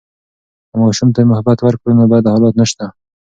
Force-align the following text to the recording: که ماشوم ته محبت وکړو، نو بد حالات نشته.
که 0.69 0.75
ماشوم 0.81 1.09
ته 1.15 1.19
محبت 1.31 1.59
وکړو، 1.61 1.97
نو 1.99 2.03
بد 2.11 2.25
حالات 2.33 2.55
نشته. 2.61 2.85